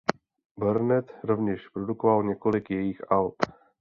Burnett 0.57 1.11
rovněž 1.23 1.69
produkoval 1.69 2.23
několik 2.23 2.69
jejích 2.69 3.01
alb. 3.11 3.35